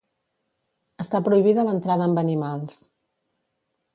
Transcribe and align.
Està 1.03 1.19
prohibida 1.27 1.67
l'entrada 1.67 2.09
amb 2.09 2.21
animals. 2.23 2.83